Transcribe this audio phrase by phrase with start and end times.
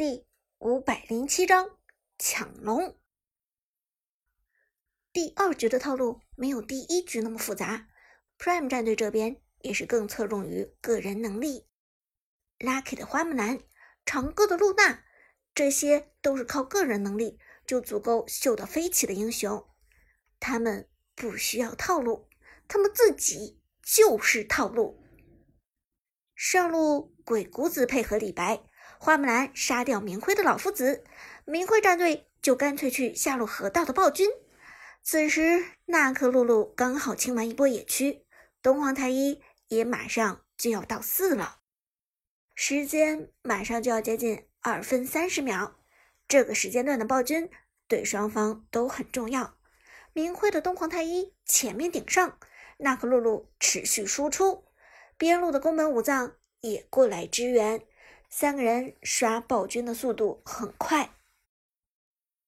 [0.00, 0.24] 第
[0.56, 1.76] 五百零七章
[2.18, 2.96] 抢龙。
[5.12, 7.86] 第二局的套路没有第一局那么复杂
[8.38, 11.66] ，Prime 战队这边也是更侧重于个人能力。
[12.60, 13.60] Lucky 的花木兰、
[14.06, 15.04] 长歌的露娜，
[15.54, 19.68] 这些都是靠个人能力就足够秀到飞起的英雄，
[20.38, 22.26] 他们不需要套路，
[22.66, 25.04] 他们自己就是套路。
[26.34, 28.64] 上路鬼谷子配合李白。
[29.02, 31.02] 花木兰杀掉明辉的老夫子，
[31.46, 34.28] 明辉战队就干脆去下路河道的暴君。
[35.02, 38.26] 此时，娜克露露刚好清完一波野区，
[38.60, 41.60] 东皇太一也马上就要到四了，
[42.54, 45.78] 时间马上就要接近二分三十秒。
[46.28, 47.48] 这个时间段的暴君
[47.88, 49.56] 对双方都很重要。
[50.12, 52.38] 明辉的东皇太一前面顶上，
[52.76, 54.66] 娜克露露持续输出，
[55.16, 57.82] 边路的宫本武藏也过来支援。
[58.30, 61.14] 三个人刷暴君的速度很快。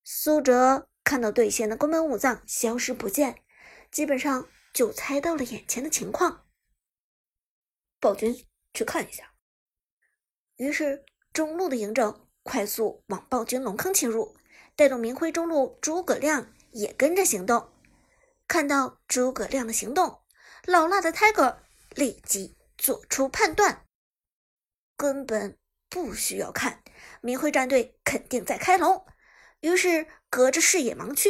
[0.04, 3.42] 苏哲看到对线的宫本武藏消失不见，
[3.90, 6.46] 基本上就猜到了眼前的情况。
[7.98, 9.34] 暴君去看一下。
[10.56, 14.36] 于是中路的嬴政快速往暴君龙坑侵入，
[14.76, 17.72] 带动明辉中路诸葛亮也跟着行动。
[18.46, 20.22] 看到诸葛亮的行动，
[20.64, 21.58] 老辣的 Tiger
[21.90, 23.86] 立即做出判断，
[24.96, 25.58] 根本。
[25.92, 26.82] 不需要看，
[27.20, 29.04] 明辉战队肯定在开龙。
[29.60, 31.28] 于是隔着视野盲区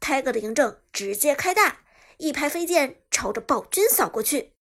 [0.00, 1.82] ，Tiger 的嬴政直接开大，
[2.16, 4.54] 一排飞剑朝着暴君扫过去。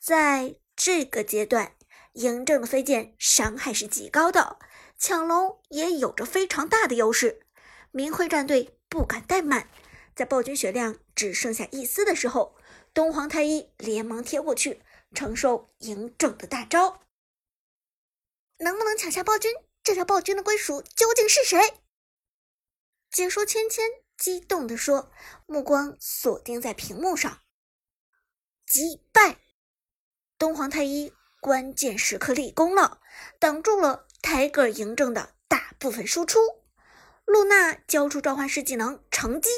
[0.00, 1.76] 在这个阶段，
[2.14, 4.58] 嬴政的飞剑伤害是极高的，
[4.96, 7.42] 抢龙也有着非常大的优势。
[7.90, 9.68] 明辉战队不敢怠慢，
[10.16, 12.56] 在暴君血量只剩下一丝的时候，
[12.94, 14.80] 东皇太一连忙贴过去
[15.14, 17.01] 承受嬴政的大招。
[18.62, 19.52] 能不能抢下暴君？
[19.82, 21.60] 这条暴君的归属究竟是谁？
[23.10, 23.84] 解说芊芊
[24.16, 25.10] 激动地说，
[25.46, 27.40] 目光锁定在屏幕上。
[28.64, 29.38] 击败
[30.38, 33.00] 东皇太一，关键时刻立功了，
[33.40, 36.38] 挡住了泰戈尔嬴政的大部分输出。
[37.24, 39.50] 露娜交出召唤师技能，乘机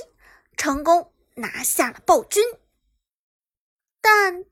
[0.56, 2.42] 成功拿下了暴君。
[4.00, 4.44] 但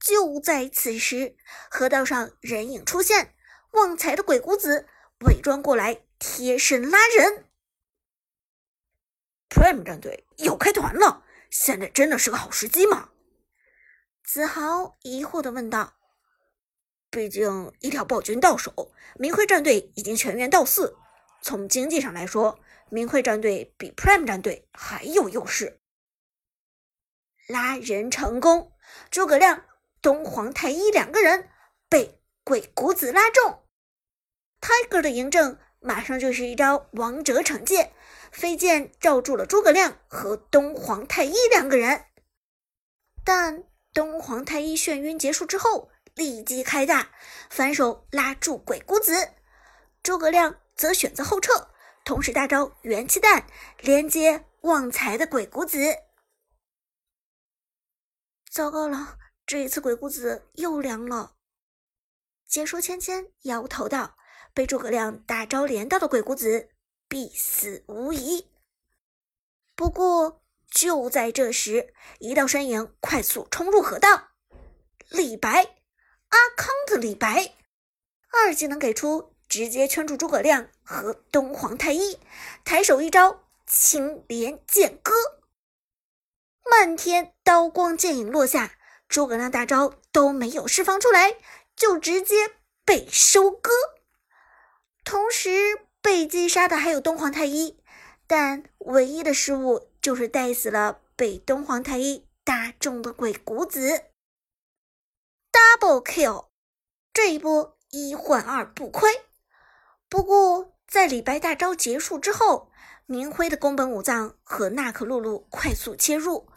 [0.00, 1.36] 就在此时，
[1.70, 3.34] 河道上人影出现。
[3.72, 4.88] 旺财的鬼谷子
[5.26, 7.44] 伪装过来贴身拉人
[9.48, 13.10] ，Prime 战队要开团了，现在真的是个好时机吗？
[14.24, 15.94] 子豪疑惑的问道。
[17.10, 20.96] 毕竟一条暴君到手，明辉战队已经全员到四，
[21.40, 22.58] 从经济上来说，
[22.90, 25.80] 明辉战队比 Prime 战队还有优势。
[27.46, 28.72] 拉人成功，
[29.10, 29.64] 诸葛亮、
[30.02, 31.48] 东皇太一两个人
[31.88, 32.17] 被。
[32.48, 33.62] 鬼谷子拉中
[34.62, 37.92] ，Tiger 的嬴政马上就是一招王者惩戒，
[38.32, 42.06] 飞剑罩住了诸葛亮和东皇太一两个人。
[43.22, 47.10] 但东皇太一眩晕结束之后，立即开大，
[47.50, 49.32] 反手拉住鬼谷子，
[50.02, 51.68] 诸葛亮则选择后撤，
[52.02, 53.46] 同时大招元气弹
[53.80, 55.78] 连接旺财的鬼谷子。
[58.50, 61.34] 糟糕了，这一次鬼谷子又凉了。
[62.48, 64.16] 解说芊芊摇头道
[64.54, 66.70] ：“被诸葛亮大招连到的鬼谷子
[67.06, 68.50] 必死无疑。”
[69.76, 74.30] 不过就在这时，一道身影快速冲入河道。
[75.10, 75.50] 李白，
[76.28, 77.54] 阿康的李白，
[78.32, 82.18] 二技能给出，直接圈住诸葛亮和东皇太一，
[82.64, 85.12] 抬手一招青莲剑歌，
[86.64, 88.76] 漫天刀光剑影落下，
[89.06, 91.36] 诸葛亮大招都没有释放出来。
[91.78, 92.34] 就直接
[92.84, 93.70] 被收割，
[95.04, 97.78] 同时被击杀的还有东皇太一，
[98.26, 104.02] 但唯一的失误就是带死了被东皇太一打中的鬼谷子。
[105.52, 106.48] Double kill，
[107.12, 109.10] 这一波一换二不亏。
[110.08, 112.72] 不过在李白大招结束之后，
[113.06, 116.48] 明辉的宫本武藏和娜可露露快速切入，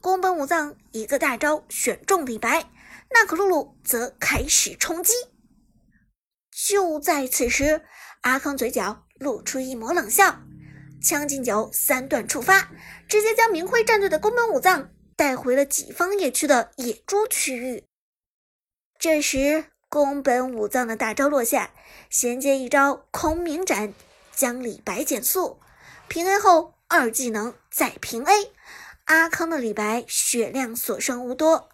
[0.00, 2.70] 宫本武藏一个大招选中李白。
[3.12, 5.12] 娜可露露则开始冲击。
[6.50, 7.82] 就在此时，
[8.22, 10.42] 阿康嘴角露出一抹冷笑，
[11.02, 12.70] 将进酒三段触发，
[13.08, 17.84] 直接将明辉战队的宫本武藏带回了己方野区的野猪区域。
[18.98, 21.70] 这时，宫本武藏的大招落下，
[22.10, 23.94] 衔接一招空明斩，
[24.32, 25.58] 将李白减速。
[26.06, 28.52] 平 A 后，二技能再平 A，
[29.06, 31.70] 阿康的李白血量所剩无多。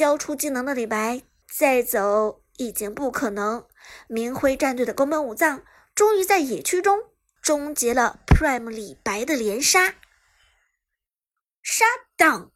[0.00, 3.68] 交出技能的李白再走已经不可能，
[4.08, 5.62] 明辉战队的宫本武藏
[5.94, 6.98] 终于在野区中
[7.42, 9.96] 终结了 Prime 李白的连杀，
[11.60, 11.84] 杀
[12.16, 12.50] 挡。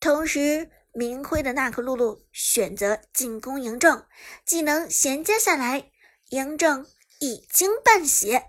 [0.00, 4.04] 同时，明辉的娜可露露选择进攻嬴政，
[4.44, 5.92] 技能衔接下来，
[6.30, 6.84] 嬴政
[7.20, 8.46] 已经半血。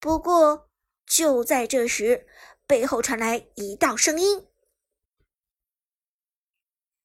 [0.00, 0.70] 不过，
[1.04, 2.26] 就在这时，
[2.66, 4.46] 背后传来一道声音：“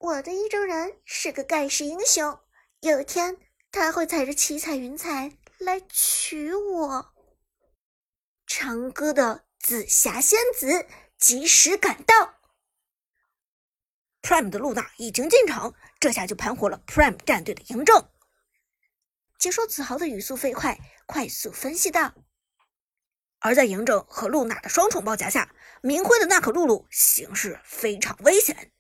[0.04, 2.38] 我的意中人是个盖世英雄，
[2.82, 3.38] 有一天
[3.72, 7.14] 他会踩着七彩云彩来娶我。”
[8.46, 12.42] 长歌的紫霞仙子及时赶到
[14.22, 18.10] ，Prime 的露娜已经进场，这下就盘活了 Prime 战队的嬴政。
[19.40, 22.14] 解说子豪的语速飞快，快速分析道。
[23.40, 28.73] 而在嬴政和露娜的双重包夹下，明辉的娜可露露形势非常危险。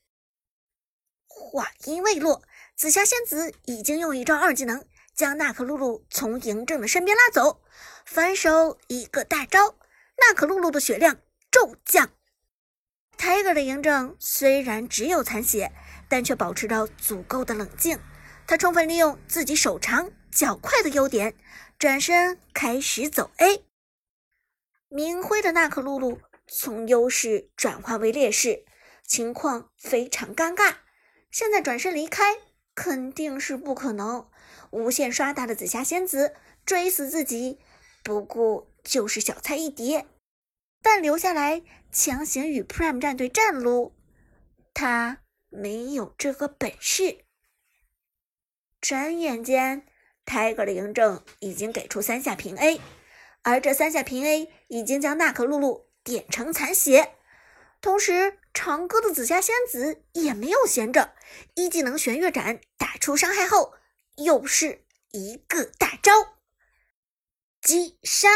[1.53, 2.41] 话音未落，
[2.75, 4.83] 紫霞仙子已经用一招二技能
[5.13, 7.61] 将娜可露露从嬴政的身边拉走，
[8.07, 9.75] 反手一个大招，
[10.17, 11.19] 娜可露露的血量
[11.51, 12.09] 骤降。
[13.19, 15.71] Tiger 的嬴政虽然只有残血，
[16.09, 17.99] 但却保持着足够的冷静。
[18.47, 21.35] 他充分利用自己手长脚快的优点，
[21.77, 23.63] 转身开始走 A。
[24.89, 28.65] 明辉的娜可露露从优势转化为劣势，
[29.06, 30.77] 情况非常尴尬。
[31.33, 32.38] 现在转身离开
[32.75, 34.30] 肯定是不可能。
[34.69, 37.59] 无限刷大的紫霞仙子追死自己，
[38.03, 40.06] 不过就是小菜一碟。
[40.83, 43.95] 但留下来强行与 Prime 战队战撸，
[44.75, 47.25] 他没有这个本事。
[48.80, 49.88] 转眼间
[50.25, 52.80] ，Tiger 的嬴政已经给出三下平 A。
[53.41, 57.15] 而这三下平 A 已经将娜可露露点成残血，
[57.81, 61.15] 同时长歌的紫霞仙子也没有闲着，
[61.55, 63.73] 一技能玄月斩打出伤害后，
[64.17, 66.11] 又是一个大招
[67.61, 68.29] 击杀，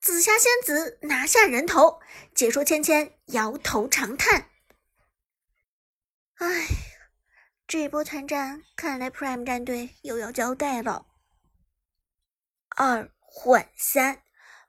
[0.00, 2.00] 紫霞仙子拿下人头。
[2.34, 4.50] 解说芊芊摇头长叹
[6.36, 6.66] ：“哎，
[7.66, 11.06] 这波团战看来 Prime 战队又要交代了。”
[12.76, 13.10] 二。
[13.38, 14.22] 换三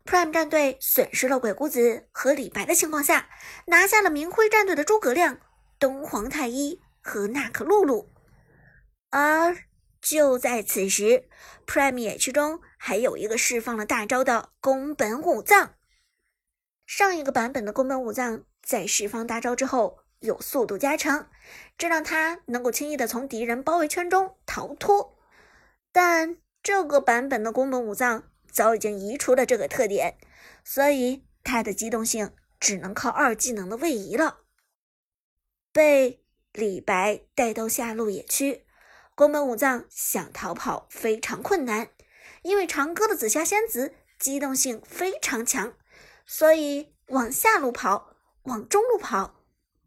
[0.07, 3.29] ，Prime 战队损失了鬼谷子和李白的情况下，
[3.65, 5.39] 拿下了明辉战队的诸葛亮、
[5.77, 8.09] 东皇太一和娜可露露。
[9.09, 9.57] 而
[10.01, 11.27] 就在此时
[11.65, 15.73] ，Prime 野区中还有一个释放了大招的宫本武藏。
[16.85, 21.27] 上一个版本的宫本武藏在释放大招之后有速度加成，
[21.77, 25.17] 这让他能够轻易的从敌人包围圈中逃脱。
[25.91, 28.23] 但这个版本的宫本武藏。
[28.57, 30.17] 早已经移除了这个特点，
[30.63, 34.39] 所以他的机动性只能靠二技能的位移了。
[35.71, 36.23] 被
[36.53, 38.65] 李白带到下路野区，
[39.13, 41.89] 宫本武藏想逃跑非常困难，
[42.41, 45.75] 因为长歌的紫霞仙子机动性非常强，
[46.25, 48.15] 所以往下路跑、
[48.45, 49.35] 往中路跑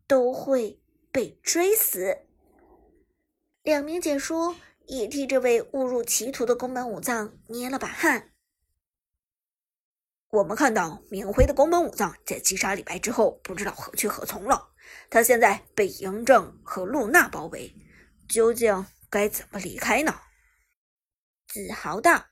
[0.06, 0.80] 都会
[1.10, 2.18] 被追死。
[3.64, 4.54] 两名解说
[4.86, 8.29] 也替这位误入歧途的宫本武藏捏了把汗。
[10.30, 14.72] 我们看到明辉的宫本武藏在击杀李白之后，不知道何去何从了。
[15.10, 17.74] 他现在被嬴政和露娜包围，
[18.28, 20.20] 究竟该怎么离开呢？
[21.48, 22.26] 子豪道，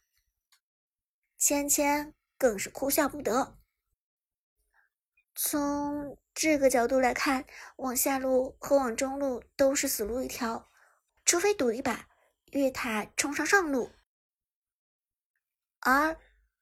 [1.37, 3.59] 芊芊更是哭笑不得。
[5.35, 7.47] 从这个角度来看，
[7.79, 10.71] 往下路和往中路都是死路一条，
[11.25, 12.09] 除非赌一把
[12.53, 13.91] 越塔冲上上路，
[15.81, 16.17] 而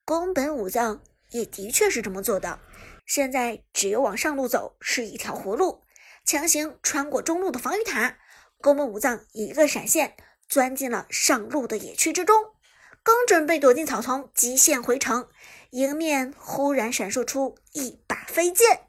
[0.07, 1.03] 宫本武藏。
[1.31, 2.61] 也的确是这么做的。
[3.07, 5.83] 现在只有往上路走是一条活路，
[6.25, 8.19] 强行穿过中路的防御塔。
[8.59, 10.17] 宫本武藏一个闪现，
[10.49, 12.55] 钻进了上路的野区之中，
[13.03, 15.29] 刚准备躲进草丛，极限回城，
[15.71, 18.89] 迎面忽然闪烁出一把飞剑。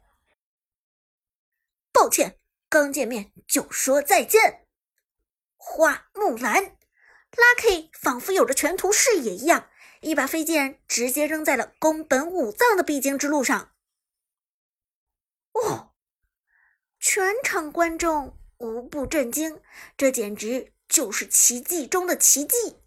[1.92, 4.66] 抱歉，刚见面就说再见。
[5.56, 6.76] 花木兰
[7.32, 9.67] ，Lucky 仿佛有着全图视野一样。
[10.00, 13.72] 一把飞剑直接扔在了宫本武藏的必经之路上。
[15.52, 15.92] 哦，
[17.00, 19.60] 全场观众无不震惊，
[19.96, 22.78] 这简直就是奇迹中的奇迹。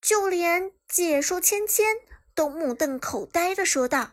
[0.00, 1.84] 就连解说芊芊
[2.34, 4.12] 都目瞪口呆的说道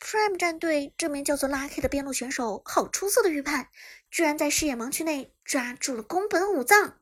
[0.00, 3.68] ：“Prime 战队这名叫做 Lucky 的边路选手，好出色的预判，
[4.10, 7.00] 居然在视野盲区内抓住了宫本武藏。”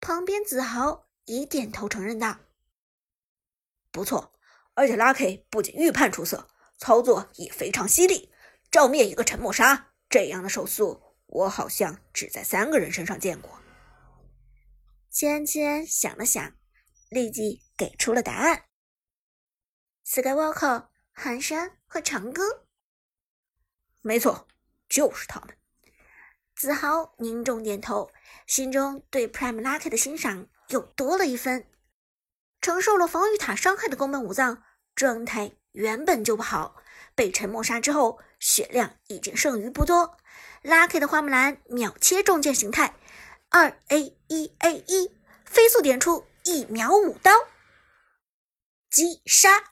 [0.00, 2.38] 旁边子豪也点头承认道
[3.92, 4.32] ：“不错，
[4.74, 8.32] 而且 Lucky 不仅预判出色，操作也非常犀利。
[8.70, 13.60] 照灭一个沉默杀，这样的手速，我好像只在三个人身上见过。”
[15.10, 16.56] 芊芊想了想，
[17.10, 18.66] 立即给出了答案
[20.06, 22.66] ：Skywalker、寒山和长歌。
[24.00, 24.48] 没错，
[24.88, 25.59] 就是他们。
[26.60, 28.10] 子豪凝重点头，
[28.46, 31.64] 心中对 Prime Lucky 的欣赏又多了一分。
[32.60, 34.62] 承受了防御塔伤害的宫本武藏
[34.94, 36.76] 状态原本就不好，
[37.14, 40.18] 被沉默杀之后，血量已经剩余不多。
[40.62, 42.94] Lucky 的花木兰秒切重剑形态，
[43.48, 47.32] 二 A 一 A 一，飞速点出一秒五刀，
[48.90, 49.64] 击杀！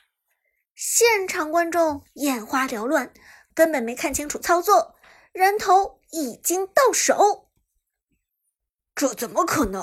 [0.75, 3.12] 现场观众眼花缭乱。
[3.54, 4.95] 根本没看清楚操作，
[5.32, 7.50] 人头已经到手，
[8.94, 9.82] 这怎么可能？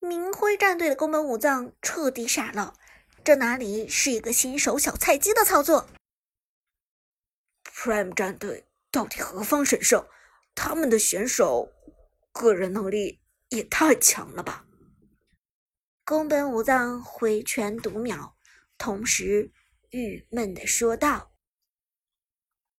[0.00, 2.74] 明辉战队的宫本武藏彻底傻了，
[3.24, 5.88] 这哪里是一个新手小菜鸡的操作
[7.64, 10.08] ？Prime 战队到底何方神圣？
[10.54, 11.72] 他们的选手
[12.32, 14.64] 个人能力也太强了吧？
[16.04, 18.36] 宫本武藏挥拳读秒，
[18.78, 19.52] 同时
[19.90, 21.32] 郁闷的说道。